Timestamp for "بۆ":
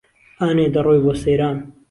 1.03-1.13